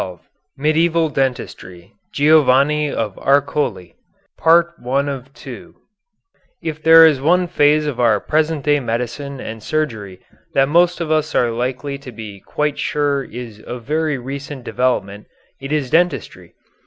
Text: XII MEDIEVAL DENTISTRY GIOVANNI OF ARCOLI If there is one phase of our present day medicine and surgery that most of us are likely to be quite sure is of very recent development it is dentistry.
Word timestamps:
XII 0.01 0.17
MEDIEVAL 0.57 1.09
DENTISTRY 1.09 1.93
GIOVANNI 2.11 2.91
OF 2.91 3.19
ARCOLI 3.19 3.93
If 6.63 6.81
there 6.81 7.05
is 7.05 7.21
one 7.21 7.45
phase 7.45 7.85
of 7.85 7.99
our 7.99 8.19
present 8.19 8.65
day 8.65 8.79
medicine 8.79 9.39
and 9.39 9.61
surgery 9.61 10.19
that 10.55 10.67
most 10.69 11.01
of 11.01 11.11
us 11.11 11.35
are 11.35 11.51
likely 11.51 11.99
to 11.99 12.11
be 12.11 12.39
quite 12.39 12.79
sure 12.79 13.23
is 13.25 13.61
of 13.61 13.83
very 13.83 14.17
recent 14.17 14.63
development 14.63 15.27
it 15.59 15.71
is 15.71 15.91
dentistry. 15.91 16.55